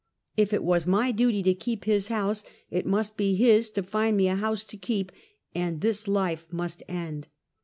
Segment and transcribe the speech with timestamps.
[0.35, 4.17] If it was my duty to keep his house, it must be his to find
[4.17, 5.11] me a house to keep,
[5.53, 7.27] and this life must end.